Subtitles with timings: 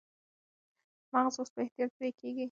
[1.13, 2.39] مغز اوس په احتیاط پرې کېږي.